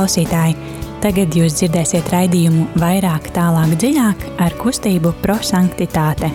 [0.00, 0.54] klausītāji!
[1.04, 6.30] Tagad jūs dzirdēsiet raidījumu vairāk, tālāk, dziļāk ar kustību prosanktitāte.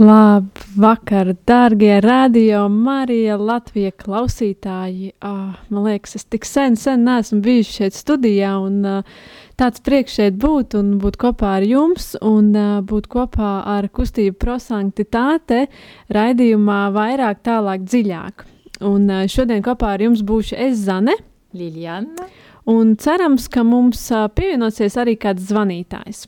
[0.00, 5.12] Labvakar, dārgie radio Marija Latvija klausītāji.
[5.24, 9.16] Oh, man liekas, es tik sen, sen neesmu bijuši šeit studijā un uh,
[9.60, 14.36] tāds prieks šeit būt un būt kopā ar jums un uh, būt kopā ar kustību
[14.40, 15.66] prosanktitāte
[16.12, 18.46] raidījumā vairāk, tālāk, dziļāk.
[18.86, 21.16] Un uh, šodien kopā ar jums būšu es Zane.
[21.56, 22.28] Liljana.
[22.68, 26.26] Un cerams, ka mums uh, pievienosies arī kāds zvanītājs.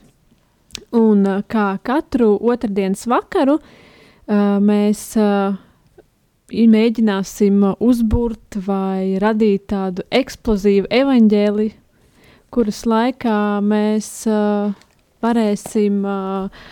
[0.97, 5.11] Un uh, kā katru otrdienas vakaru uh, mēs
[6.49, 11.75] mēģināsim uzbūrt vai radīt tādu eksplozīvu evaņģēliju,
[12.55, 14.73] kuras laikā mēs uh,
[15.25, 16.69] varēsim uh,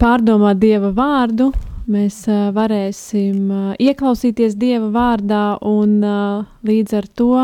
[0.00, 1.50] pārdomāt Dieva vārdu,
[1.90, 7.34] mēs uh, varēsim uh, ieklausīties Dieva vārdā un uh, līdz ar to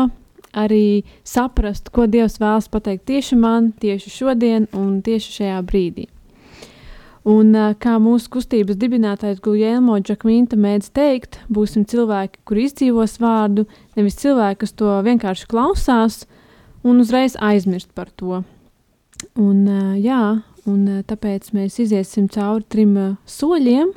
[0.51, 6.09] arī saprast, ko Dievs vēlas pateikt tieši man, tieši šodien un tieši šajā brīdī.
[7.21, 14.17] Un, kā mūsu kustības dibinātājs Guljēmo Džakmīnta mēdz teikt, būsim cilvēki, kur izdzīvos vārdu, nevis
[14.23, 16.23] cilvēki, kas to vienkārši klausās
[16.83, 18.41] un uzreiz aizmirst par to.
[19.37, 19.65] Un,
[20.01, 20.21] jā,
[20.69, 22.95] un tāpēc mēs iziesim cauri trim
[23.29, 23.91] soļiem,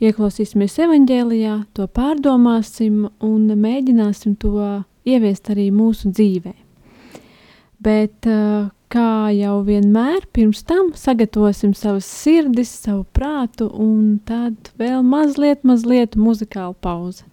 [0.00, 6.54] ieklausīsimies evaņģēlijā, to pārdomāsim un mēģināsim to ieviest arī mūsu dzīvē.
[7.80, 8.28] Bet,
[8.92, 16.18] kā jau vienmēr, pirms tam sagatavosim savas sirdis, savu prātu, un tad vēl mazliet, mazliet
[16.20, 17.29] muzikāla pauze.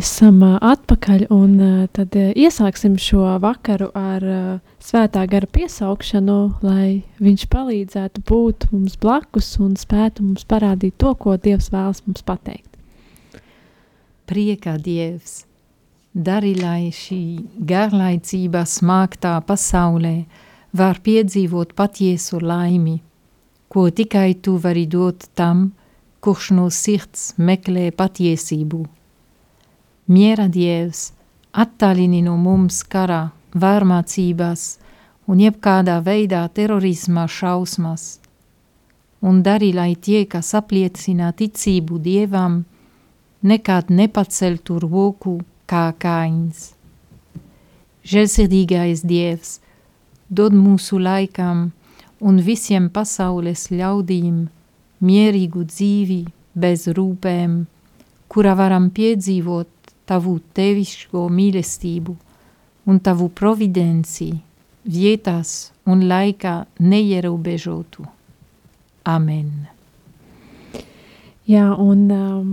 [0.00, 1.58] Esam atpakaļ un
[1.92, 4.24] tad iesāksim šo vakaru ar
[4.80, 11.36] svētā gara piesaukšanu, lai viņš palīdzētu būt mums blakus un spētu mums parādīt to, ko
[11.36, 12.78] Dievs vēlas mums pateikt.
[14.30, 15.42] Priekā Dievs,
[16.14, 17.20] dari, lai šī
[17.72, 20.14] garlaicība smagtā pasaulē
[20.80, 23.00] var piedzīvot patiesu laimi,
[23.68, 25.68] ko tikai tu vari dot tam,
[26.24, 28.86] kurš no sirds meklē patiesību
[30.10, 31.12] Miera Dievs
[31.54, 34.64] attālini no mums karā, vārmācībās
[35.30, 38.18] un jebkādā veidā terorisma šausmas,
[39.22, 42.64] un dari, lai tie, kas apliecina ticību Dievam,
[43.46, 45.38] nekad nepaceltu roku
[45.70, 46.72] kā kains.
[48.02, 49.60] Žēlsirdīgais Dievs,
[50.26, 51.68] dod mūsu laikam
[52.18, 54.48] un visiem pasaules ļaudīm
[55.06, 56.24] mierīgu dzīvi
[56.58, 57.60] bez rūpēm,
[58.26, 59.76] kura varam piedzīvot
[60.10, 62.16] tavu tevišķo mīlestību
[62.90, 64.32] un tavu providenci
[64.90, 68.06] vietās un laikā neierobežotu.
[69.08, 69.68] Amen.
[71.50, 72.50] Jā, un um,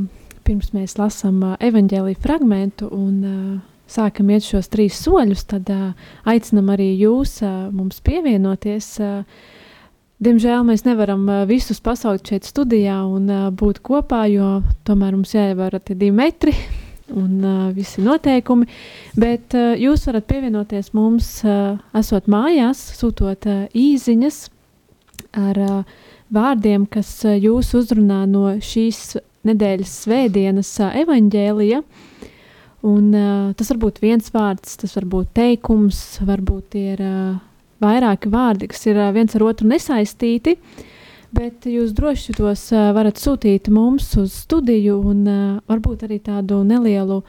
[0.48, 3.60] pirms mēs lasām uh, evaņģēlīju fragmentu un uh,
[3.90, 5.92] sākam iet šos trīs soļus, tad uh,
[6.26, 8.96] aicinam arī jūs uh, mums pievienoties.
[9.04, 9.54] Uh,
[10.18, 15.36] Diemžēl mēs nevaram uh, visus pasaukt šeit studijā un uh, būt kopā, jo tomēr mums
[15.36, 16.56] jāievēro tie divi metri
[17.16, 18.68] un uh, visi noteikumi.
[19.20, 24.42] Bet uh, jūs varat pievienoties mums, uh, esot mājās, sūtot uh, īsiņas
[25.38, 29.18] ar uh, vārdiem, kas uh, jūs uzrunā no šīs
[29.48, 31.82] nedēļas svētdienas uh, evaņģēlija.
[32.88, 37.40] Un, uh, tas var būt viens vārds, tas var būt teikums, varbūt ir uh,
[37.84, 40.58] vairāki vārdi, kas ir uh, viens ar otru nesaistīti.
[40.58, 40.94] Uh,
[41.38, 46.64] Bet jūs droši tos uh, varat sūtīt mums uz studiju un uh, varbūt arī tādu
[46.66, 47.20] nelielu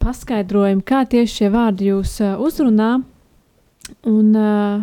[0.00, 2.94] paskaidrojumu, kā tieši šie vārdi jūs uh, uzrunā.
[4.08, 4.80] Un, uh,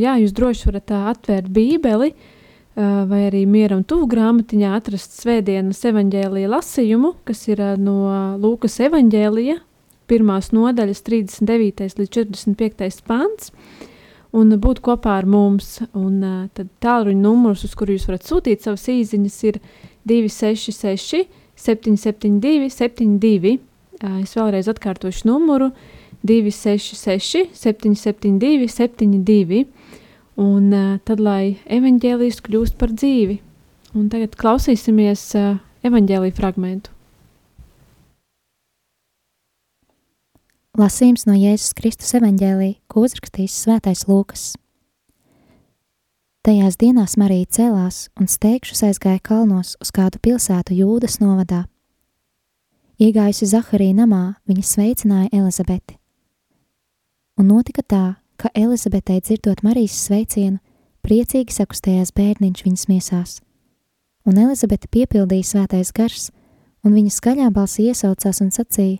[0.00, 5.20] jā, jūs droši varat uh, atvērt Bībeli uh, vai arī miera un tuvu grāmatiņā atrast
[5.20, 7.98] svētdienas evaņģēlīja lasījumu, kas ir uh, no
[8.40, 9.60] Lūkas evaņģēlija,
[10.08, 11.98] pirmās nodaļas 39.
[12.00, 13.04] līdz 45.
[13.04, 13.52] pants.
[13.52, 13.90] Uh,
[14.34, 15.78] un būt kopā ar mums.
[15.92, 19.60] Un, uh, tad tālruņa numurs, uz kuru jūs varat sūtīt savas īsiņas, ir
[20.10, 21.24] 266,
[21.64, 23.56] 772, 72.
[24.02, 25.70] Uh, es vēlreiz atkārtošu numuru
[26.26, 29.64] 266, 772, 72.
[30.40, 33.38] Un uh, tad, lai evaņģēlijas kļūst par dzīvi.
[33.94, 35.54] Un tagad klausīsimies uh,
[35.86, 36.93] evaņģēlīja fragmentu.
[40.74, 44.56] Lasījums no Jēzus Kristus evaņģēlī, ko uzrakstījis Svētais Lūkas.
[46.42, 51.60] Tajās dienās Marija cēlās un steigšus aizgāja kalnos uz kādu pilsētu Jūdas novadā.
[52.98, 55.94] Iegājusi Zaharija namā, viņa sveicināja Elizabeti.
[57.38, 58.02] Un notika tā,
[58.34, 60.58] ka Elizabetei dzirdot Marijas sveicienu,
[61.06, 63.38] priecīgi sakustējās bērniņš viņas miesās.
[64.26, 66.32] Un Elizabete piepildīja svētais gars,
[66.82, 68.98] un viņa skaļā balsī iesaucās un sacīja: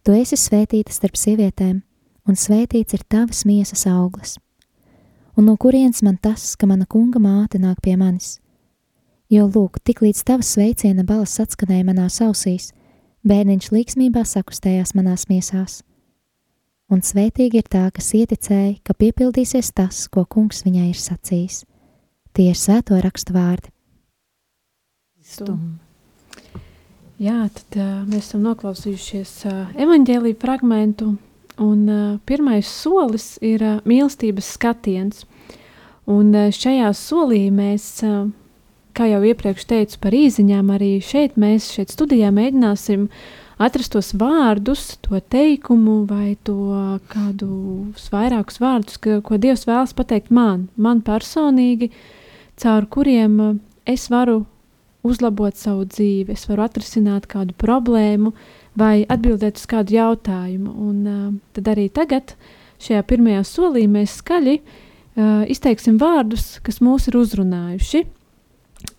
[0.00, 1.82] Tu esi svētīta starp sievietēm,
[2.24, 4.38] un svētīts ir tavas miesas auglis.
[5.36, 8.38] Un no kurienes man tas, ka mana kunga māte nāk pie manis?
[9.30, 12.72] Jo lūk, tik līdz tavas sveiciena balss atskanēja manās ausīs,
[13.28, 15.82] bērniņš līksmībā sakustējās manās miesās.
[16.90, 21.60] Un svētīgi ir tā, kas ieticēja, ka piepildīsies tas, ko kungs viņai ir sacījis.
[22.34, 23.70] Tie ir svēto rakstu vārdi.
[25.22, 25.78] Stum.
[27.20, 31.10] Jā, tad uh, mēs esam noklausījušies uh, evaņģēlīju fragmentu,
[31.60, 35.26] un uh, pirmais solis ir uh, mīlestības skatiens.
[36.08, 38.30] Un uh, šajā solī mēs, uh,
[38.96, 43.10] kā jau iepriekš teicu par īziņām, arī šeit mēs šeit studijā mēģināsim
[43.60, 46.56] atrast tos vārdus, to teikumu vai to
[47.12, 51.90] kādus vairākus vārdus, ka, ko Dievs vēlas pateikt man, man personīgi,
[52.64, 54.46] caur kuriem uh, es varu
[55.06, 58.32] uzlabot savu dzīvi, es varu atrisināt kādu problēmu
[58.78, 60.72] vai atbildēt uz kādu jautājumu.
[60.88, 61.26] Un, uh,
[61.56, 62.34] tad arī tagad,
[62.82, 68.04] šajā pirmajā solī, mēs skaļi uh, izteiksim vārdus, kas mūs ir uzrunājuši.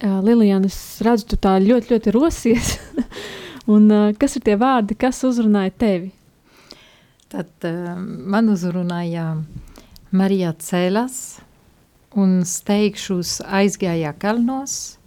[0.01, 2.73] Uh, Lilijāna, es redzu, tu tā ļoti, ļoti rosies.
[3.73, 6.11] un, uh, kas ir tie vārdi, kas uzrunāja tevi?
[7.31, 9.35] Tad uh, man uzrunāja
[10.11, 11.39] Marija Cēlas
[12.19, 14.97] un steigšus aizgāja kalnos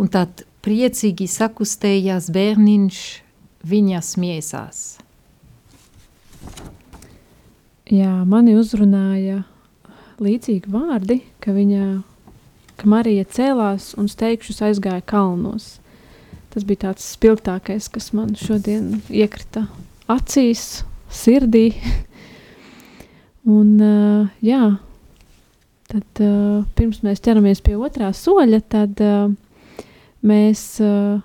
[0.00, 3.00] un tad priecīgi sakustējās bērniņš
[3.68, 4.82] viņas miesās.
[7.92, 9.42] Jā, mani uzrunāja
[10.24, 11.88] līdzīgi vārdi, ka viņa,
[12.80, 15.78] ka Marija cēlās un steigšus aizgāja kalnos.
[16.54, 19.66] tas bija tāds spilgtākais, kas man šodien iekrita
[20.06, 21.72] acīs, sirdī.
[23.56, 24.78] Un, uh, jā,
[25.90, 29.34] tad uh, pirms mēs ķeramies pie otrā soļa, tad uh,
[30.26, 31.20] mēs uh,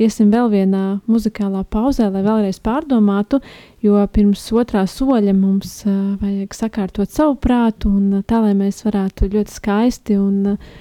[0.00, 3.40] iesim vēl vienā muzikālā pauzē, lai vēlreiz pārdomātu,
[3.84, 8.82] jo pirms otrā soļa mums uh, vajag sakārtot savu prātu un uh, tā, lai mēs
[8.86, 10.72] varētu ļoti skaisti un uh,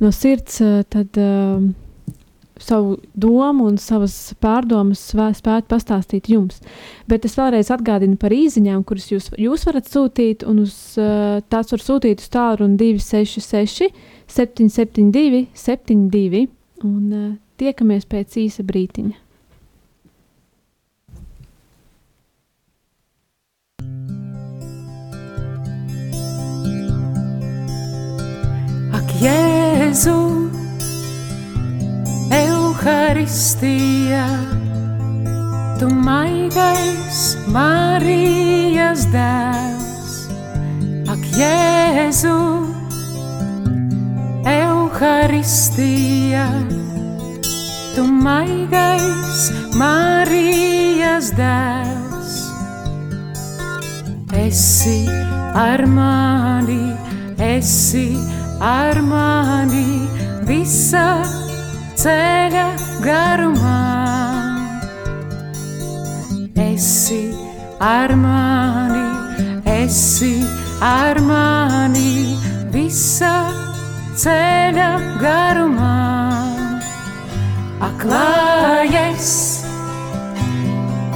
[0.00, 1.16] no sirds uh, tad.
[1.20, 1.70] Uh,
[2.60, 6.60] savu domu un savas pārdomas spētu pastāstīt jums.
[7.08, 10.76] Bet es vēlreiz atgādinu par īsiņām, kuras jūs, jūs varat sūtīt, uz,
[11.48, 13.88] tās var sūtīt uz tālruni 266,
[14.28, 16.48] 772, 72.
[16.86, 19.16] Un uh, tiekamies pēc īsa brītiņa.
[28.96, 30.40] Ak, Jēzus!
[32.30, 34.26] Euharistija,
[35.80, 37.18] tu maigais
[37.50, 40.14] Marijas dēls,
[41.10, 42.36] ak, Jēzu,
[44.44, 46.46] Euharistija,
[47.94, 52.32] tu maigais Marijas dēls.
[54.32, 55.04] Esi
[55.54, 56.96] ar mani,
[57.36, 58.16] esi
[58.64, 60.08] ar mani
[60.48, 61.20] visā
[62.00, 62.68] ceļa
[63.04, 63.78] garumā.
[66.70, 67.24] Esi
[67.80, 69.08] ar mani,
[69.78, 70.36] esi
[70.80, 72.38] ar mani
[72.72, 73.69] visā ceļa garumā.
[77.80, 79.28] Aklājies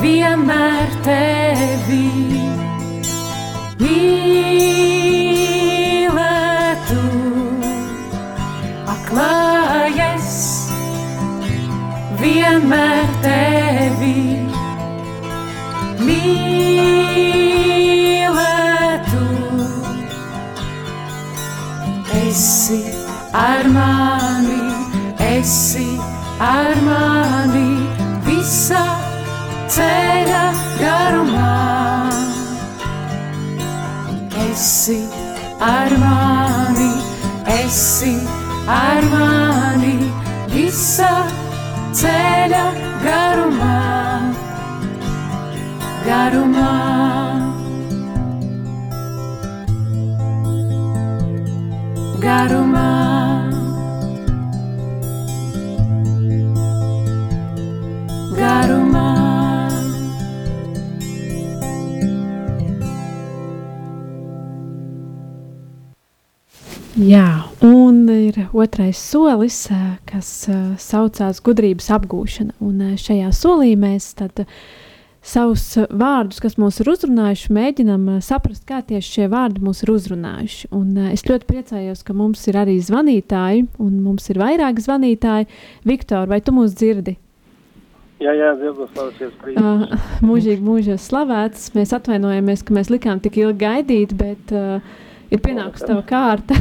[0.01, 2.07] vienmēr tevi
[3.83, 4.63] mīlētu.
[8.95, 10.33] Aklājies
[12.25, 13.04] vienmēr
[23.35, 24.63] ar mani,
[25.19, 25.89] esi
[26.39, 27.71] ar mani
[28.27, 28.85] visā
[29.77, 30.45] ceļa
[30.79, 31.55] garumā.
[34.47, 35.01] Esi
[35.61, 36.93] ar mani,
[37.59, 38.15] esi
[38.79, 39.97] ar mani
[40.55, 41.15] visā
[42.03, 42.67] ceļa
[43.03, 43.81] garumā.
[46.07, 47.44] garumā.
[52.25, 52.91] Garumā.
[58.33, 59.03] Garumā.
[66.97, 69.77] Jā, un ir otrais solis, eh,
[70.09, 72.57] kas eh, saucās gudrības apgūšana.
[72.65, 74.47] Un eh, šajā solī mēs tad
[75.25, 80.71] savus vārdus, kas mūs ir uzrunājuši, mēģinam saprast, kā tieši šie vārdi mūs ir uzrunājuši.
[80.77, 85.49] Un es ļoti priecājos, ka mums ir arī zvanītāji, un mums ir vairāki zvanītāji.
[85.89, 87.17] Viktor, vai tu mūs dzirdi?
[88.23, 89.33] Jā, jā, dzirdu, slavēsies.
[89.59, 89.97] Uh,
[90.29, 91.73] mūžīgi mūžos slavēts.
[91.75, 94.85] Mēs atvainojamies, ka mēs likām tik ilgi gaidīt, bet uh,
[95.33, 96.57] ir pienākusi tava kārta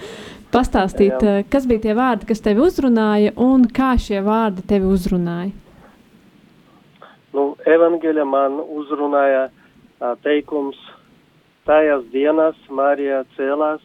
[0.54, 1.38] pastāstīt, Jā.
[1.44, 5.54] uh, kas bija tie vārdi, kas tevi uzrunāja un kā šie vārdi tevi uzrunāja.
[7.36, 10.78] Nu, evangeļa man uzrunāja ā, teikums,
[11.68, 13.82] tajās dienās Marija cēlās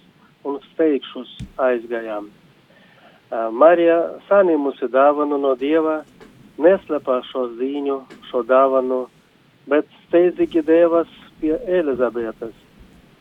[0.48, 2.29] un steigšus aizgājām.
[2.31, 3.98] Ā, Marija
[4.29, 5.98] saņēmusi dāvanu no Dieva,
[6.62, 9.01] neslēpā šo ziņu, šo dāvanu,
[9.67, 12.55] bet steidzīgi devas pie Elizabetes,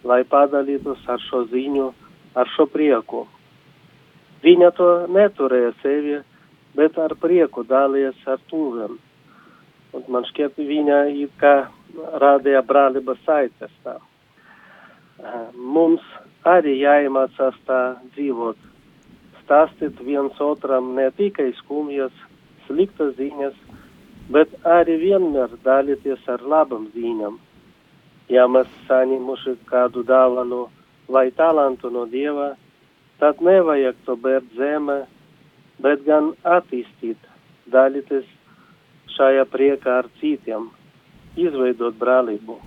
[0.07, 1.91] lai padalītos ar šo ziņu,
[2.39, 3.27] ar šo prieku.
[4.47, 6.19] Viņa to neturēja sevi,
[6.79, 9.01] bet ar prieku dalījās ar tuviem.
[9.97, 11.55] Un man šķiet, viņa it kā
[12.23, 13.97] rādīja brālības saites tā.
[15.21, 16.05] Eh, Mums
[16.47, 17.81] arī jāiemācās tā
[18.15, 18.57] dzīvot,
[19.43, 22.15] stāstīt viens otram ne tikai skumjas,
[22.69, 23.57] sliktas ziņas,
[24.31, 27.39] bet arī vienmēr dalīties ar labam ziņām.
[28.31, 30.69] Ja mēs saņemuši kādu dāvanu
[31.11, 32.53] vai talantu no Dieva,
[33.19, 35.01] tad nevajag to bērt zemē,
[35.83, 37.19] bet gan attīstīt,
[37.75, 38.29] dalīties
[39.17, 40.69] šajā priekā ar citiem,
[41.37, 42.59] izveidot brālību.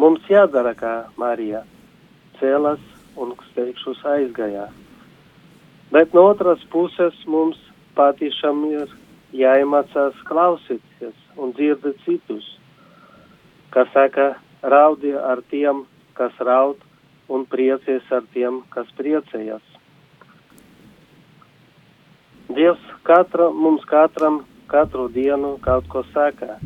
[0.00, 1.64] Mums jādara kā Marija,
[2.38, 2.82] cēlas
[3.20, 4.68] un steigšus aizgājā.
[5.92, 7.58] Bet no otras puses mums
[7.98, 8.92] patīšām ir
[9.36, 12.46] jāiemācās klausīties un dzirdēt citus,
[13.74, 14.32] kas saka,
[14.62, 15.84] raudi ar tiem,
[16.18, 16.78] kas raud,
[17.30, 19.62] un priecies ar tiem, kas priecējas.
[22.50, 24.40] Dievs katra, mums katram
[24.70, 26.58] katru dienu kaut ko saka,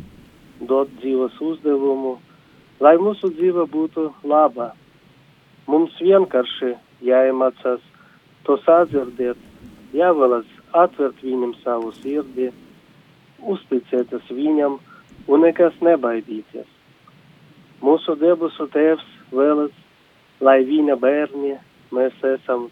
[0.61, 2.15] dot dzīves uzdevumu,
[2.79, 4.71] lai mūsu dzīve būtu laba.
[5.67, 7.81] Mums vienkārši jāiemācās
[8.45, 9.39] to sadzirdēt,
[9.97, 10.47] jāvēlas
[10.77, 12.51] atvērt viņam savu sirdi,
[13.41, 14.77] uzticēties viņam
[15.27, 16.67] un nekas nebaidīties.
[17.85, 19.73] Mūsu debesu tēvs vēlas,
[20.41, 21.55] lai viņa bērni
[21.95, 22.69] mēs esam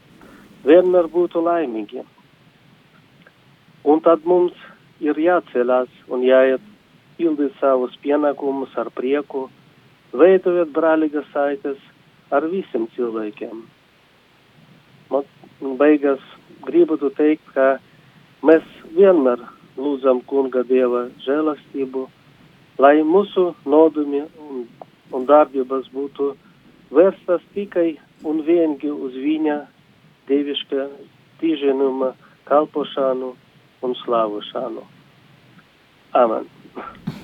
[0.68, 2.04] vienmēr būtu laimīgi.
[3.84, 4.56] Un tad mums
[5.03, 6.63] ir jāceļās un jāiet
[7.17, 9.48] pildīt savus pienākumus ar prieku,
[10.13, 11.79] veidojot brālīgas saites
[12.33, 13.63] ar visiem cilvēkiem.
[15.13, 16.24] Man beigas
[16.65, 17.77] gribētu teikt, ka
[18.45, 19.43] mēs vienmēr
[19.77, 22.07] lūdzam kunga dieva žēlastību,
[22.81, 24.65] lai mūsu nodumi un,
[25.13, 26.33] un darbības būtu
[26.93, 27.93] vērstas tikai
[28.25, 29.60] un vienīgi uz viņa
[30.29, 30.88] dievišķa
[31.41, 32.13] tīženuma
[32.50, 33.33] kalpošanu
[33.83, 34.83] un slāvošanu.
[36.13, 36.46] Amen.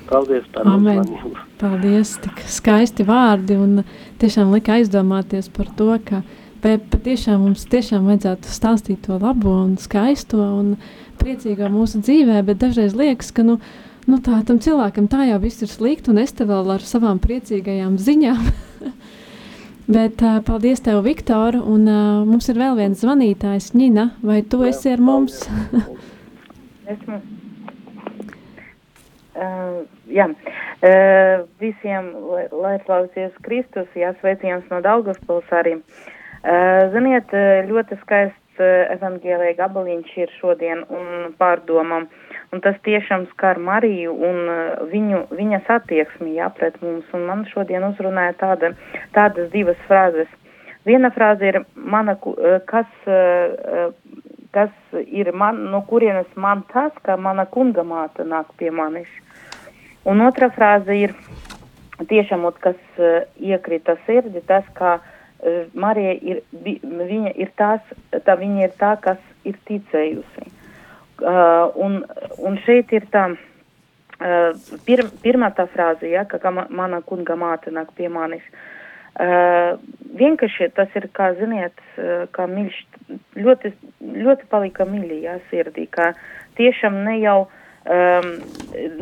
[0.10, 1.04] Paldies par Amen.
[1.04, 1.36] uzmanību.
[1.62, 3.84] Paldies, tik skaisti vārdi un
[4.22, 6.24] tiešām lika aizdomāties par to, ka
[6.64, 10.76] pa- patiešām mums tiešām vajadzētu stāstīt to labo un skaisto un
[11.22, 13.60] priecīgo mūsu dzīvē, bet dažreiz liekas, ka nu,
[14.10, 17.20] nu tā tam cilvēkam tā jau viss ir slikti un es te vēl ar savām
[17.22, 18.48] priecīgajām ziņām.
[19.98, 24.64] bet uh, paldies tev, Viktor, un uh, mums ir vēl viens zvanītājs, Ņina, vai tu
[24.66, 25.44] esi ar mums?
[26.90, 27.22] Esmu.
[29.40, 35.78] Uh, jā, uh, visiem, lai, lai klausies Kristus, jāsveicījums no Daugavpils arī.
[35.80, 42.10] Uh, ziniet, uh, ļoti skaists uh, evaņģēlēja gabaliņš ir šodien un pārdomam,
[42.52, 47.46] un tas tiešām skar Mariju un uh, viņu, viņas attieksmi, jā, pret mums, un man
[47.54, 48.74] šodien uzrunāja tāda,
[49.16, 50.28] tādas divas frāzes.
[50.90, 56.92] Viena frāze ir, mana, uh, kas, uh, uh, kas ir man, no kurienes man tas,
[57.08, 59.10] ka mana kunga māte nāk pie manis.
[60.08, 61.16] Un otra frāze ir
[62.08, 68.38] tiešām, kas uh, iekrita sirdi, tas, ka uh, Marija ir, vi, viņa ir tās, tā
[68.40, 70.48] viņa ir tā, kas ir ticējusi.
[71.20, 72.00] Uh, un,
[72.40, 77.36] un šeit ir tā, uh, pir, pirmā tā frāze, ja, ka, ka ma- mana kunga
[77.36, 78.46] māte nāk pie manis.
[79.20, 79.76] Uh,
[80.16, 82.78] vienkārši tas ir, kā ziniet, uh, kā mīļš,
[83.36, 83.74] ļoti,
[84.24, 86.14] ļoti palika mīļi, jā, sirdī, ka
[86.56, 87.40] tiešām ne jau,
[87.90, 88.30] um,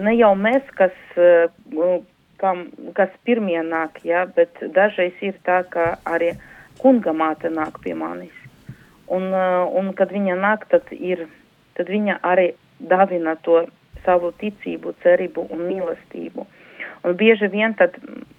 [0.04, 2.00] ne jau mēs, kas, uh,
[2.41, 6.34] kam, kas pirmie nāk, jā, bet dažreiz ir tā, ka arī
[6.82, 8.36] kunga māte nāk pie manis.
[9.08, 11.28] Un, uh, un kad viņa nāk, tad ir,
[11.80, 13.65] tad viņa arī davina to
[14.06, 16.47] savu ticību, cerību un mīlestību.
[17.06, 17.76] Un bieži vien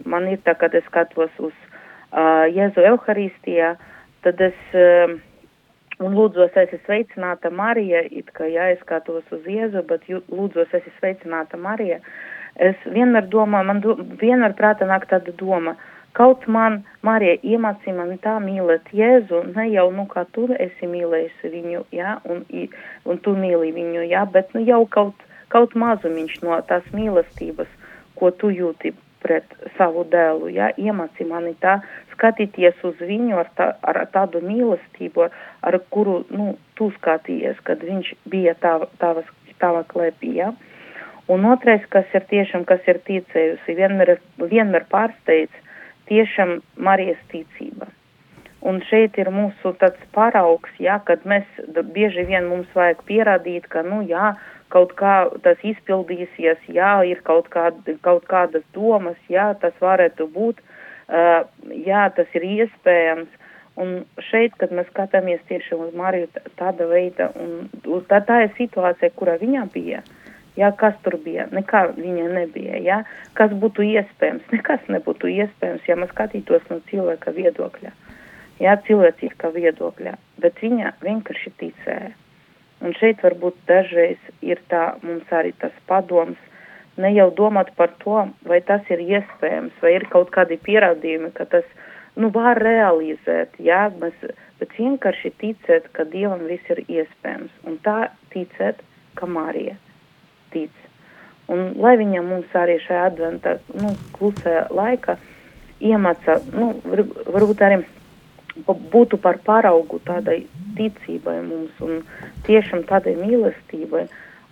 [0.04, 3.76] man ir tā, kad es skatos uz uh, Jēzu Euharistijā,
[4.24, 5.16] tad es uh,
[6.04, 10.24] un lūdzos, es esmu sveicināta Marija, it kā jā, es skatos uz Jēzu, bet jū-
[10.30, 12.00] lūdzos, es esmu sveicināta Marija.
[12.56, 15.76] Es vienmēr domāju, man do, vienmēr prātā nāk tāda doma,
[16.12, 21.52] kaut man, Marija, iemācī man tā mīlēt Jēzu, ne jau, nu, kā tu esi mīlējusi
[21.54, 22.44] viņu, jā, un,
[23.04, 25.14] un tu mīli viņu, jā, bet, nu, jau kaut,
[25.48, 27.68] kaut mazumiņš no tās mīlestības,
[28.18, 31.78] ko tu jūti pret savu dēlu, jā, iemācī mani tā
[32.14, 35.28] skatīties uz viņu ar, tā, ar tādu mīlestību,
[35.68, 39.28] ar, kuru, nu, tu skatījies, kad viņš bija tava, tavas,
[39.62, 40.52] tava klēpī, jā.
[41.28, 45.52] Un otrais, kas ir tiešām, kas ir ticējusi, vienmēr, vienmēr pārsteidz,
[46.08, 47.90] tiešām Marijas ticība.
[48.68, 51.46] Un šeit ir mūsu tāds paraugs, jā, kad mēs
[51.94, 54.32] bieži vien mums vajag pierādīt, ka, nu, jā,
[54.72, 60.62] kaut kā tas izpildīsies, jā, ir kaut, kād, kaut kādas domas, jā, tas varētu būt,
[60.62, 61.44] uh,
[61.86, 63.44] jā, tas ir iespējams.
[63.78, 66.26] Un šeit, kad mēs skatāmies tieši uz Mariju
[66.58, 67.68] tāda veida, un
[68.10, 70.00] tā, tā ir situācija, kurā viņa bija,
[70.58, 72.98] jā, kas tur bija, nekā viņa nebija, jā,
[73.38, 77.94] kas būtu iespējams, nekas nebūtu iespējams, ja mēs skatītos no cilvēka viedokļa
[78.62, 82.14] jā, cilvēciskā viedokļa, bet viņa vienkārši ticēja.
[82.84, 86.38] Un šeit varbūt dažreiz ir tā mums arī tas padoms,
[86.98, 91.46] ne jau domāt par to, vai tas ir iespējams, vai ir kaut kādi pierādījumi, ka
[91.50, 91.66] tas
[92.18, 94.14] nu, var realizēt, jā, mēs,
[94.58, 97.54] bet vienkārši ticēt, ka Dievam viss ir iespējams.
[97.66, 98.82] Un tā ticēt,
[99.18, 99.76] ka Marija
[100.52, 100.74] tic.
[101.48, 105.16] Un lai viņa mums arī šajā adventā, nu, klusajā laikā
[105.80, 107.04] iemāca, nu, var,
[107.38, 107.78] varbūt arī
[108.66, 110.42] būtu par paraugu tādai
[110.78, 112.02] ticībai mums un
[112.46, 114.06] tiešām tādai mīlestībai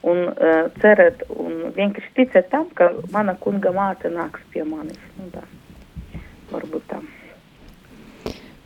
[0.07, 5.01] un uh, cerēt un vienkārši ticēt tam, ka mana kunga māte nāks pie manis.
[5.19, 5.43] Nu, tā.
[6.53, 7.01] Varbūt tā.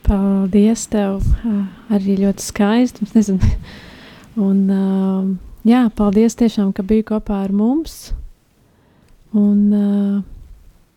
[0.04, 1.22] Paldies tev!
[1.92, 3.06] Arī ļoti skaisti.
[4.40, 4.82] Un, ā,
[5.66, 8.12] jā, paldies tiešām, ka biji kopā ar mums.
[9.36, 10.20] Un, uh,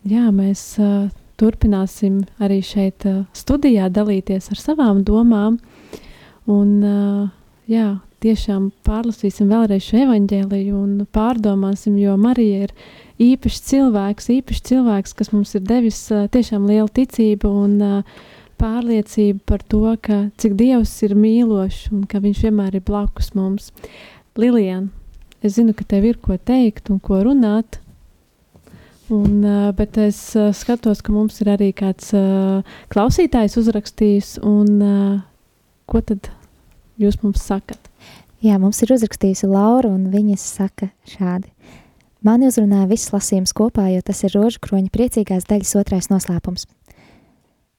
[0.10, 1.08] jā, mēs uh,
[1.44, 5.60] turpināsim arī šeit uh, studijā dalīties ar savām domām.
[6.48, 7.30] Un, uh,
[7.68, 12.76] jā, tiešām pārlasīsim vēlreiz šo evaņģēliju un pārdomāsim, jo Marija ir
[13.24, 17.78] īpašs cilvēks, īpašs cilvēks, kas mums ir devis uh, tiešām lielu ticību un
[18.64, 23.72] pārliecību par to, ka cik Dievs ir mīlošs un ka Viņš vienmēr ir blakus mums.
[24.40, 24.92] Lilian,
[25.44, 27.83] es zinu, ka tev ir ko teikt un ko runāt.
[29.12, 32.64] Un, uh, bet es uh, skatos, ka mums ir arī kāds uh,
[32.94, 34.80] klausītājs uzrakstījis, un
[35.90, 36.30] ko tad
[37.02, 37.90] jūs mums sakat?
[38.44, 41.52] Jā, mums ir uzrakstījusi Laura, un viņa saka šādi.
[42.24, 46.68] Mani uzrunāja viss lasījums kopā, jo tas ir rožu kroņa priecīgās daļas otrais noslēpums.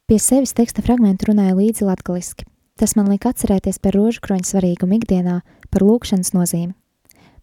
[0.05, 2.45] Pie sevis teksta fragmentu runāja līdzi latgaliski.
[2.77, 5.39] Tas man lika atcerēties par rožu kroņa svarīgumu ikdienā,
[5.73, 6.75] par lūkšanas nozīmi.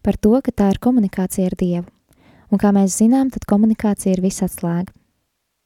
[0.02, 1.88] Par to, ka tā ir komunikācija ar Dievu.
[2.52, 4.92] Un kā mēs zinām, tad komunikācija ir visa atslēga.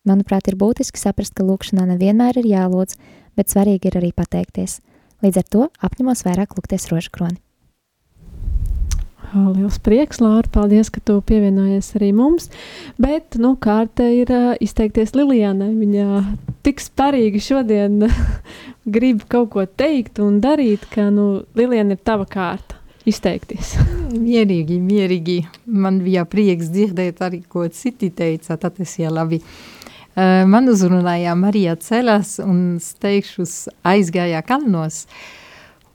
[0.06, 2.94] Manuprāt, ir būtiski saprast, ka lūkšanā nevienmēr ir jālūdz,
[3.34, 4.78] bet svarīgi ir arī pateikties.
[5.24, 7.40] Līdz ar to apņemos vairāk lūgties rožu kroni.
[9.34, 10.46] Liels prieks, Lāra.
[10.54, 12.46] Paldies, ka tu pievienojies arī mums.
[13.02, 14.30] Bet, nu, kārta ir
[14.62, 15.72] izteikties Lilijānai.
[15.74, 16.22] Viņa
[16.64, 18.06] tik sparīgi šodien
[18.94, 23.76] grib kaut ko teikt un darīt, ka, nu, Lilijāna ir tava kārta izteikties.
[24.16, 25.38] mierīgi, mierīgi.
[25.66, 29.40] Man bija prieks dzirdēt arī, ko citi teica, tad es jau labi.
[30.16, 35.04] Uh, man uzrunāja Marija ceļas un steigšus aizgāja kalnos.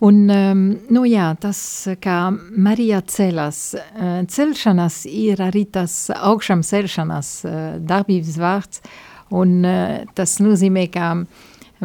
[0.01, 0.61] Un, um,
[0.93, 1.61] nu jā, tas,
[2.01, 8.83] kā Marija ceļas, uh, celšanās ir arī tas augšām celšanās uh, darbības vārds,
[9.31, 9.63] un
[10.11, 11.13] tas nozīmē, ka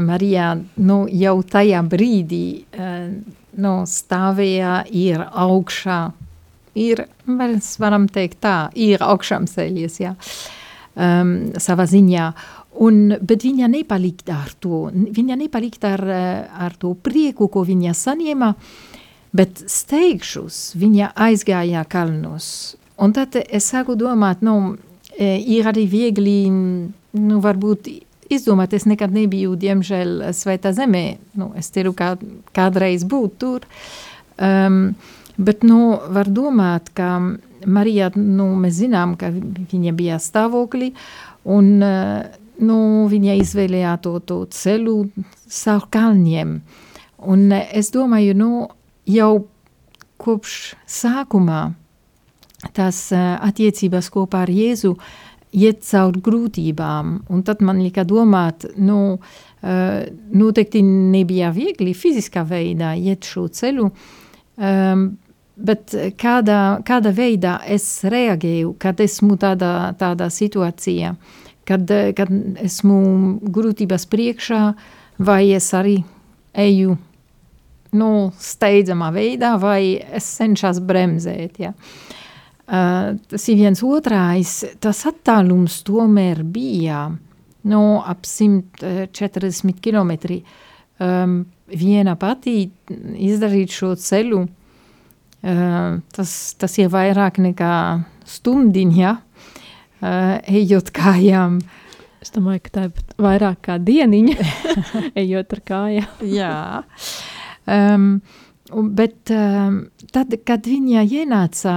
[0.02, 0.48] Marija
[0.82, 2.40] nu, jau tajā brīdī
[3.60, 6.00] nu, stāvēja, ir augšā,
[6.76, 10.14] ir, mēs varam teikt tā, ir augšām ceļies, jā,
[10.96, 12.30] um, savā ziņā,
[12.76, 14.86] Un, bet viņa nepalika ar to.
[14.92, 16.02] Viņa nepalika ar,
[16.66, 18.50] ar to prieku, ko viņa saņēma,
[19.36, 22.76] bet steigšus viņa aizgāja kalnos.
[23.00, 24.76] Un tad es sāku domāt, nu,
[25.16, 27.88] ir arī viegli, nu, varbūt
[28.32, 31.04] izdomāt, es nekad nebiju, diemžēl, svētā zemē.
[31.38, 32.14] Nu, es ceru, ka
[32.56, 33.66] kādreiz būt tur.
[34.36, 34.96] Um,
[35.36, 37.18] bet, nu, var domāt, ka
[37.66, 40.92] Marija, nu, mēs zinām, ka viņa bija stāvokli,
[41.48, 42.26] un uh,
[42.62, 42.78] nu,
[43.10, 44.98] viņa izvēlējās to, to ceļu
[45.60, 46.60] caur kalniem.
[47.26, 48.50] Un es domāju, nu,
[49.08, 49.46] jau
[50.20, 51.70] kopš sākumā
[52.76, 54.94] tās attiecības kopā ar Jēzu
[55.56, 57.12] iet caur grūtībām.
[57.32, 59.18] Un tad man lika domāt, nu,
[59.62, 65.06] noteikti nebija viegli fiziskā veidā iet šo ceļu, um,
[65.56, 71.16] bet kādā, kādā veidā es reaģēju, kad esmu tādā, tādā situācijā.
[71.66, 72.30] Kad, eh, kad
[72.62, 74.60] esmu grūtības priekšā,
[75.18, 75.96] vai es arī
[76.54, 76.98] eju
[77.96, 81.58] nu, steidzamā veidā, vai es cenšos bremzēt.
[81.58, 81.72] Ja.
[81.72, 82.16] Uh,
[82.66, 87.06] tas ir viens otrais, tas attālums tomēr bija
[87.66, 90.40] nu, ap 140 km.
[90.96, 92.70] Um, viena pati
[93.26, 97.76] izdarīt šo ceļu, uh, tas, tas ir vairāk nekā
[98.36, 98.98] stundiņa.
[98.98, 99.16] Ja?
[100.02, 101.60] uh, ejot kājām.
[102.24, 104.48] Es domāju, ka tā ir vairāk kā dieniņa,
[105.22, 106.26] ejot ar kājām.
[106.32, 106.56] Jā.
[107.66, 108.08] Um,
[108.72, 109.78] bet um,
[110.12, 111.76] tad, kad viņa ienāca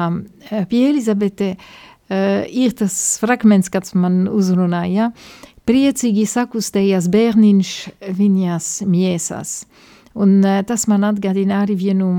[0.70, 5.12] pie Elizabete, uh, ir tas fragments, kas man uzrunāja,
[5.70, 7.74] priecīgi sakustējās bērniņš
[8.18, 9.64] viņas miesas.
[10.18, 12.10] Un uh, tas man atgādina arī vienu,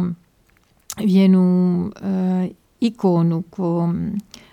[1.01, 1.43] vienu
[1.91, 2.47] uh,
[2.81, 3.91] ikonu, ko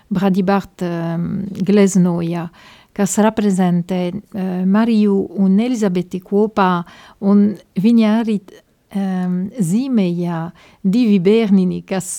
[0.08, 2.48] Bradibart um, gleznoja,
[2.96, 6.82] kas reprezentē uh, Mariju un Elizabeti kopā,
[7.20, 8.40] un viņa arī
[8.94, 10.40] um, zīmēja
[10.82, 12.10] divi bērniņi, kas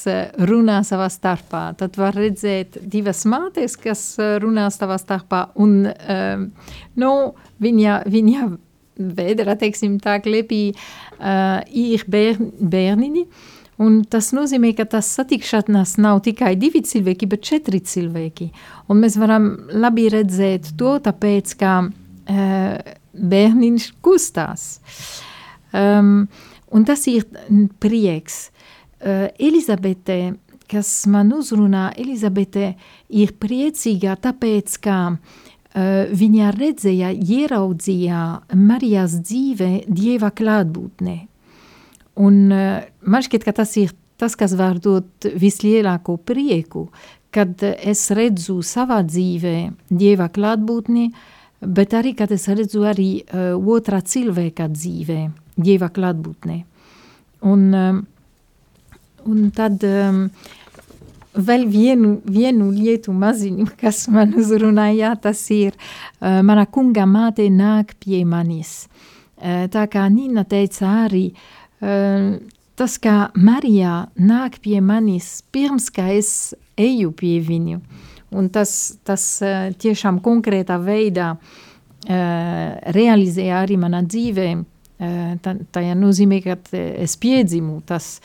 [0.50, 1.64] runā savā starpā.
[1.80, 4.04] Tad var redzēt divas mātes, kas
[4.44, 6.50] runā savā starpā, un um,
[7.00, 7.14] nu,
[7.64, 8.50] viņa, viņa
[9.00, 13.26] vēdera, teiksim tā, klepī uh, ir bērn, bērniņi,
[13.80, 18.50] Un tas nozīmē, ka tas satikšanās nav tikai divi cilvēki, bet četri cilvēki.
[18.92, 24.66] Un mēs varam labi redzēt to, tāpēc, ka uh, bērniņš kustās.
[25.72, 26.28] Um,
[26.72, 27.26] un tas ir
[27.82, 28.50] prieks.
[29.00, 30.36] Uh, Elizabete,
[30.70, 32.74] kas man uzrunā, Elizabete
[33.10, 38.26] ir priecīga tāpēc, ka uh, viņa redzēja, ieraudzīja
[38.60, 41.18] Marijas dzīve Dieva klātbūtnē.
[42.20, 46.90] Un uh, man šķiet, ka tas ir tas, kas var dot vislielāko prieku,
[47.32, 51.10] kad es redzu savā dzīvē Dieva klātbūtni,
[51.64, 55.22] bet arī, kad es redzu arī uh, otrā cilvēka dzīvē
[55.60, 56.62] Dieva klātbūtnē.
[57.50, 58.00] Un, um,
[59.28, 60.26] un tad um,
[61.40, 67.96] vēl vienu, vienu lietu maziņu, kas man uzrunāja, tas ir uh, mana kunga māte nāk
[68.04, 68.88] pie manis.
[69.40, 71.30] Uh, tā kā Nina teica arī,
[71.84, 72.36] uh,
[72.80, 77.82] tas, kā Marija nāk pie manis pirms, kā es eju pie viņu.
[78.36, 81.36] Un tas, tas uh, tiešām konkrētā veidā
[82.96, 84.46] realizē arī manā dzīvē.
[85.00, 88.18] Uh, tā, tā nozīmē, ka es piedzimu tas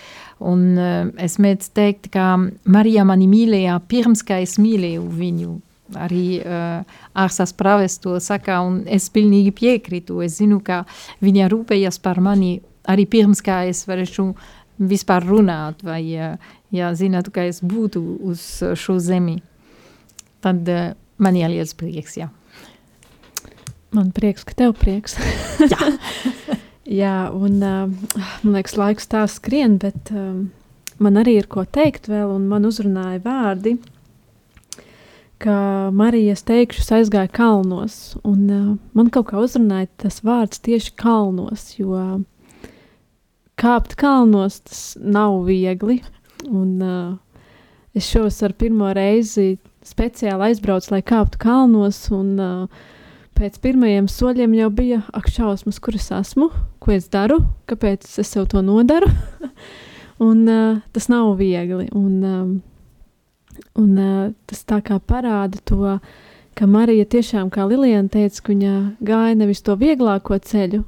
[0.42, 2.34] Un uh, es mēdzu teikt, ka
[2.66, 5.54] Marija mani mīlēja pirms, kā es mīlēju viņu.
[6.00, 10.18] Arī uh, ārsas praves to saka, un es pilnīgi piekrītu.
[10.24, 10.82] Es zinu, ka
[11.24, 12.58] viņa rūpējas par mani
[12.90, 14.28] arī pirms, kā es varēšu
[14.90, 16.02] vispār runāt, vai
[16.74, 18.42] ja zinātu, ka es būtu uz
[18.80, 19.38] šo zemi.
[20.44, 22.32] Tad uh, man ir liels prieks, jā.
[23.94, 25.14] Man prieks, ka tev prieks.
[25.62, 25.94] jā.
[26.84, 30.50] Jā, un man liekas, laiks tā skrien, bet um,
[31.00, 33.78] man arī ir ko teikt vēl, un man uzrunāja vārdi,
[35.40, 41.70] ka Marijas teikšus aizgāja kalnos, un uh, man kaut kā uzrunāja tas vārds tieši kalnos,
[41.78, 42.20] jo
[43.60, 46.02] kāpt kalnos tas nav viegli,
[46.48, 47.16] un uh,
[47.96, 52.84] es šovasar pirmo reizi speciāli aizbraucu, lai kāptu kalnos, un uh,
[53.36, 56.52] pēc pirmajiem soļiem jau bija ak, šausmas, kur es esmu,
[56.84, 59.08] ko es daru, kāpēc es sev to nodaru.
[60.28, 61.88] un uh, tas nav viegli.
[61.96, 62.54] Un, um,
[63.80, 65.98] un uh, tas tā kā parāda to,
[66.54, 70.84] ka Marija tiešām, kā Lilijana teica, ka viņa gāja nevis to vieglāko ceļu,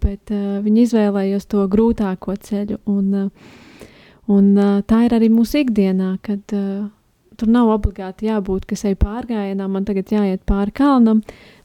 [0.00, 2.80] bet uh, viņa izvēlējās to grūtāko ceļu.
[2.90, 3.88] Un, uh,
[4.32, 6.86] un uh, tā ir arī mūsu ikdienā, kad uh,
[7.36, 11.20] tur nav obligāti jābūt, kas ej pārgājienā, man tagad jāiet pāri kalnam,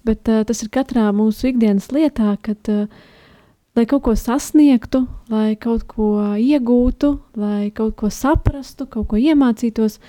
[0.08, 3.09] bet uh, tas ir katrā mūsu ikdienas lietā, kad, uh,
[3.80, 10.00] lai kaut ko sasniegtu, lai kaut ko iegūtu, lai kaut ko saprastu, kaut ko iemācītos,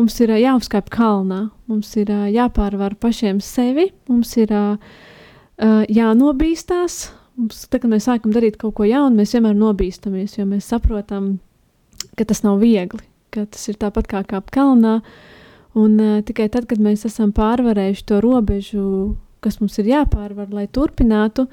[0.00, 4.80] mums ir uh, jāuzkāp kalnā, mums ir uh, jāpārvar pašiem sevi, mums ir uh,
[5.60, 6.98] uh, jānobīstās,
[7.36, 11.34] mums, tā, kad mēs sākam darīt kaut ko jaunu, mēs vienmēr nobīstamies, jo mēs saprotam,
[12.16, 15.00] ka tas nav viegli, ka tas ir tāpat kā kāpt kalnā,
[15.76, 18.84] un uh, tikai tad, kad mēs esam pārvarējuši to robežu,
[19.44, 21.44] kas mums ir jāpārvar, lai turpinātu,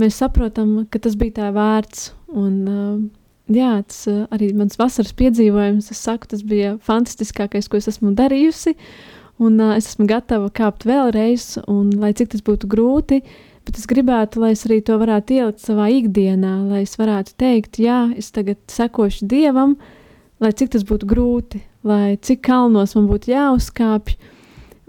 [0.00, 2.10] mēs saprotam, ka tas bija tā vērts.
[2.34, 7.78] Un, uh, jā, tas uh, arī mans vasaras piedzīvojums, es saku, tas bija fantastiskākais, ko
[7.80, 8.74] es esmu darījusi.
[9.42, 13.20] Un uh, es esmu gatava kāpt vēlreiz, un lai cik tas būtu grūti,
[13.64, 17.80] bet es gribētu, lai es arī to varētu ielikt savā ikdienā, lai es varētu teikt,
[17.82, 19.78] jā, es tagad sekošu Dievam,
[20.42, 24.18] lai cik tas būtu grūti, lai cik kalnos man būtu jāuzkāpj,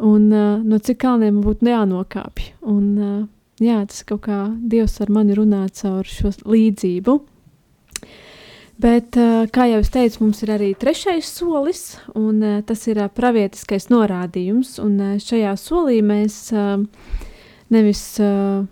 [0.06, 2.52] un uh, no cik kalniem būtu jānokāpj.
[2.70, 3.24] Un, uh,
[3.62, 7.20] jā, tas kaut kā Dievs ar mani runā caur šo līdzību.
[8.82, 9.15] Bet,
[9.56, 14.76] kā jau es teicu, mums ir arī trešais solis, un tas ir pravietiskais norādījums.
[14.84, 16.50] Un, šajā solī mēs
[17.72, 18.04] nevis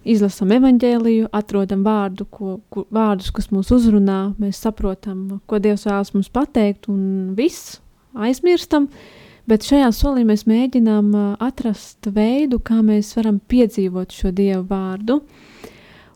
[0.04, 6.12] izlasām evaņģēliju, atrodam vārdu, ko, ku, vārdus, kas mūs uzrunā, mēs saprotam, ko Dievs vēlas
[6.18, 7.80] mums pateikt, un viss
[8.14, 8.92] aizmirstam.
[8.92, 14.64] Uh, Bet šajā solī mēs mēģinām uh, atrast veidu, kā mēs varam piedzīvot šo dievu
[14.70, 15.18] vārdu.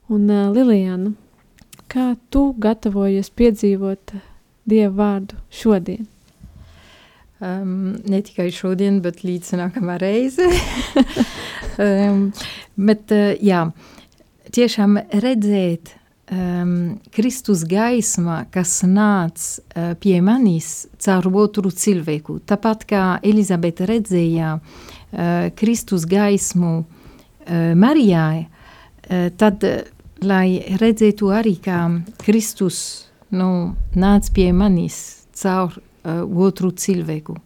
[0.08, 1.12] Un, uh, Lilijana,
[1.92, 4.16] kā tu gatavojies piedzīvot
[4.72, 6.08] dievu vārdu šodien?
[7.44, 10.48] Um, ne tikai šodien, bet līdz nākamā reize.
[11.84, 12.30] um,
[12.80, 13.66] bet, uh, jā,
[14.56, 15.98] tiešām redzēt
[16.32, 22.40] um, Kristus gaisma, kas nāca uh, pie manis caur otru cilvēku.
[22.48, 29.84] Tāpat kā Elizabete redzēja uh, Kristus gaismu uh, Marijai, uh, tad, uh,
[30.26, 31.82] lai redzētu arī, kā
[32.24, 37.38] Kristus nu, nāca pie manis caur uh, otru cilvēku.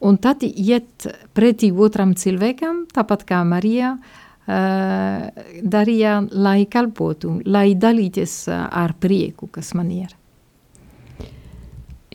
[0.00, 1.04] Un tad iet
[1.36, 9.72] pretī otram cilvēkam, tāpat kā Marija, uh, darīja, lai kalpotu, lai dalīties ar prieku, kas
[9.78, 10.16] man ir.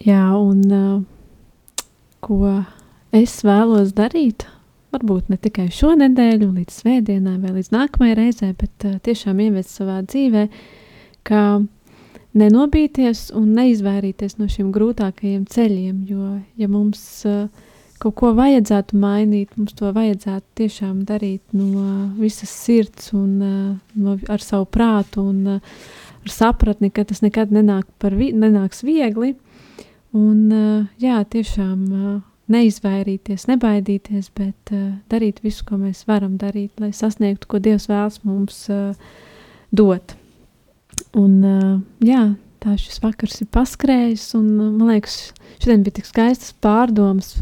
[0.06, 1.06] Jā, un
[2.26, 2.40] ko
[3.16, 4.46] es vēlos darīt,
[4.96, 10.02] varbūt ne tikai šo nedēļu, līdz svētdienai vai līdz nākamajai reizei, bet tiešām ieviest savā
[10.06, 10.48] dzīvē,
[11.26, 11.42] ka
[12.36, 17.48] nenobīties un neizvairīties no šiem grūtākajiem ceļiem, jo ja mums uh,
[18.06, 24.44] kaut ko vajadzētu mainīt, mums to vajadzētu tiešām darīt no visas sirds un no, ar
[24.44, 29.34] savu prātu un ar sapratni, ka tas nekad nenāk par vi nenāks viegli.
[30.16, 30.46] Un,
[31.02, 31.82] jā, tiešām
[32.54, 34.72] neizvairīties, nebaidīties, bet
[35.12, 38.62] darīt visu, ko mēs varam darīt, lai sasniegtu, ko Dievs vēlas mums
[39.76, 40.16] dot.
[41.18, 41.42] Un,
[42.06, 42.24] jā,
[42.64, 47.34] tā šis vakars ir paskrējis, un man liekas, šodien bija tik skaistas pārdomas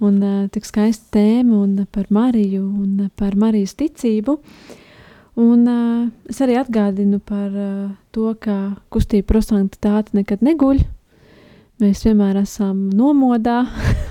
[0.00, 0.20] un
[0.52, 4.38] tik skaista tēma un par Mariju un par Marijas ticību.
[5.40, 5.66] Un
[6.28, 7.52] es arī atgādinu par
[8.12, 8.56] to, ka
[8.92, 10.82] kustība prosanktitāte nekad neguļ,
[11.80, 13.62] Mēs vienmēr esam nomodā,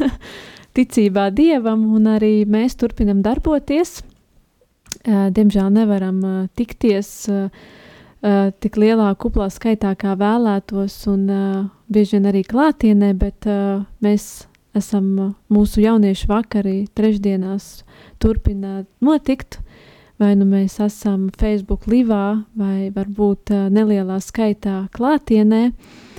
[0.77, 3.99] ticībā dievam, un arī mēs turpinam darboties.
[5.05, 6.17] Diemžēl nevaram
[6.57, 7.11] tikties
[8.65, 11.29] tik lielā kuplā skaitā, kā vēlētos, un
[11.93, 13.45] bieži vien arī klātienē, bet
[14.01, 17.83] mēs esam mūsu jauniešu vakarī trešdienās
[18.21, 19.61] turpina notikt.
[20.19, 25.69] Vai nu mēs esam Facebook livā, vai varbūt nelielā skaitā klātienē.
[25.69, 26.09] Uh,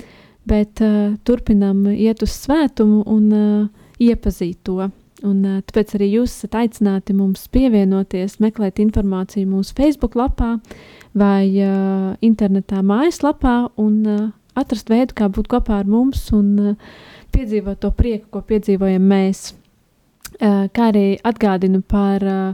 [0.47, 4.89] bet uh, turpinām iet uz svētumu un uh, iepazīt to.
[5.21, 10.55] Un, uh, tāpēc arī jūs esat aicināti mums pievienoties, meklēt informāciju mūsu Facebook lapā
[11.17, 16.95] vai uh, internetā mājaslapā un uh, atrast veidu, kā būt kopā ar mums un uh,
[17.33, 19.53] piedzīvot to prieku, ko piedzīvojam mēs.
[20.41, 22.53] Uh, kā arī atgādinu par uh,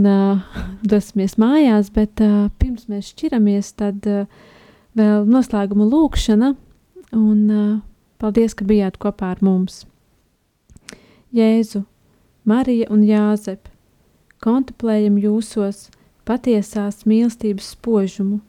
[0.84, 2.14] dosimies mājās, bet
[2.60, 3.98] pirms mēs šķiramies, tad
[4.98, 6.48] vēl noslēguma lūkšana,
[7.16, 7.40] un
[8.22, 9.82] paldies, ka bijāt kopā ar mums.
[11.34, 11.82] Jēzu,
[12.46, 13.66] Marija un Jāzep,
[14.42, 15.88] kontemplējam jūsos
[16.28, 18.40] patiesās mīlestības spožumu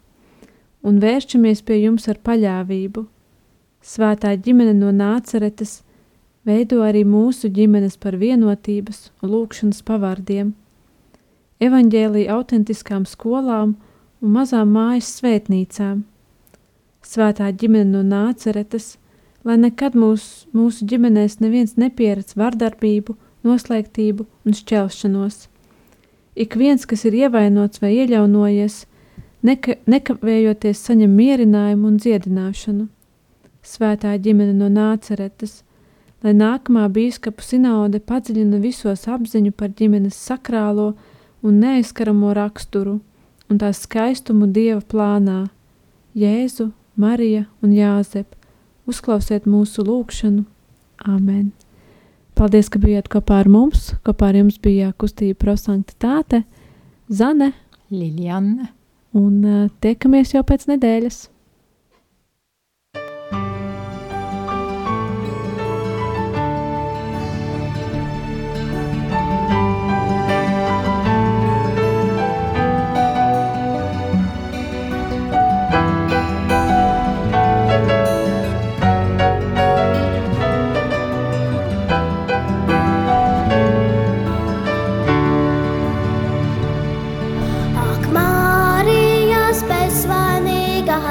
[0.83, 3.05] un vēršamies pie jums ar paļāvību.
[3.83, 5.81] Svētā ģimene no nāceretes
[6.47, 10.53] veido arī mūsu ģimenes par vienotības un lūkšanas pavārdiem,
[11.63, 13.77] evaņģēlīja autentiskām skolām
[14.23, 16.03] un mazām mājas svētnīcām.
[17.03, 18.97] Svētā ģimene no nāceretes,
[19.43, 25.47] lai nekad mūs, mūsu ģimenēs neviens nepieredz vardarbību, noslēgtību un šķelšanos.
[26.36, 28.84] Ik viens, kas ir ievainots vai ieļaunojies,
[29.45, 32.88] neka, nekavējoties saņem mierinājumu un dziedināšanu.
[33.63, 35.62] Svētā ģimene no nāceretes,
[36.23, 40.93] lai nākamā bīskapu sinaude padziļina visos apziņu par ģimenes sakrālo
[41.43, 42.99] un neaizskaramo raksturu
[43.51, 45.49] un tās skaistumu Dieva plānā.
[46.17, 48.36] Jēzu, Marija un Jāzep,
[48.89, 50.46] uzklausiet mūsu lūgšanu.
[51.10, 51.52] Āmen!
[52.34, 53.91] Paldies, ka bijāt kopā ar mums.
[54.06, 56.43] Kopā ar jums bija kustība prosanktitāte
[57.13, 57.52] Zane,
[57.93, 58.72] Liljana
[59.13, 61.28] un uh, tiekamies jau pēc nedēļas.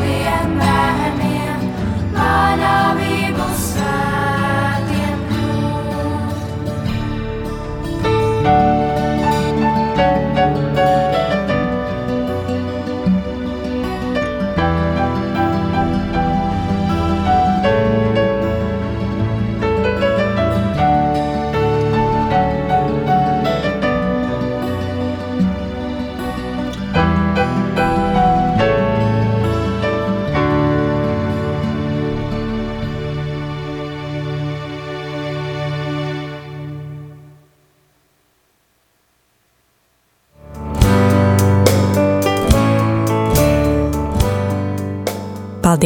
[0.00, 0.91] vienmēr.